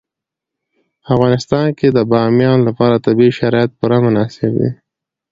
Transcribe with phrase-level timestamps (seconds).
[1.01, 4.69] په افغانستان کې د بامیان لپاره طبیعي شرایط پوره مناسب دي.